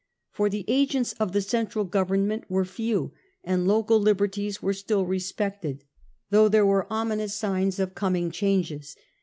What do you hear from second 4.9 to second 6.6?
respected, though